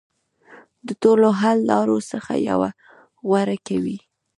د 0.87 0.89
ټولو 1.01 1.27
حل 1.39 1.57
لارو 1.71 1.97
څخه 2.11 2.33
یوه 2.49 2.69
غوره 3.27 3.57
کوي. 3.67 3.97